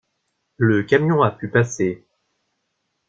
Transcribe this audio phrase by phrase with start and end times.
[0.57, 2.03] Le camion a pu passer.